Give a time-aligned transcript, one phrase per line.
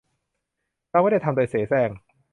[0.91, 1.89] เราไม่ได้ทำโดยเสแสร้ง